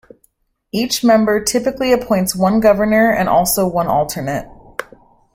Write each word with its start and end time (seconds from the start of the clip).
Each 0.71 1.03
member 1.03 1.43
typically 1.43 1.91
appoints 1.93 2.35
one 2.35 2.59
governor 2.59 3.11
and 3.11 3.29
also 3.29 3.67
one 3.67 3.85
alternate. 3.85 4.47